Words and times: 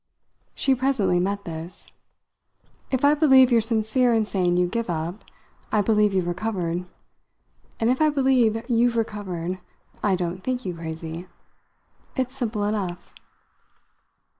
She 0.55 0.73
presently 0.73 1.19
met 1.19 1.43
this. 1.43 1.91
"If 2.89 3.05
I 3.05 3.13
believe 3.13 3.51
you're 3.51 3.61
sincere 3.61 4.15
in 4.15 4.25
saying 4.25 4.57
you 4.57 4.65
give 4.67 4.89
up 4.89 5.23
I 5.71 5.81
believe 5.83 6.11
you've 6.11 6.25
recovered. 6.25 6.85
And 7.79 7.89
if 7.91 8.01
I 8.01 8.09
believe 8.09 8.63
you've 8.67 8.97
recovered 8.97 9.59
I 10.01 10.15
don't 10.15 10.41
think 10.41 10.65
you 10.65 10.73
crazy. 10.73 11.27
It's 12.15 12.35
simple 12.35 12.63
enough." 12.63 13.13